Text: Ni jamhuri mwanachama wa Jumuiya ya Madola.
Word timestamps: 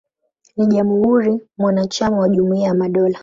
Ni 0.57 0.65
jamhuri 0.75 1.39
mwanachama 1.57 2.17
wa 2.19 2.29
Jumuiya 2.29 2.67
ya 2.67 2.73
Madola. 2.73 3.19